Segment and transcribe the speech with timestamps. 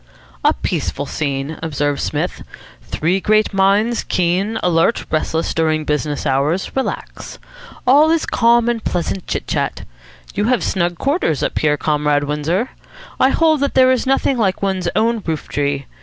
[0.43, 2.41] "A peaceful scene," observed Psmith.
[2.81, 7.37] "Three great minds, keen, alert, restless during business hours, relax.
[7.85, 9.85] All is calm and pleasant chit chat.
[10.33, 12.71] You have snug quarters up here, Comrade Windsor.
[13.19, 15.85] I hold that there is nothing like one's own roof tree.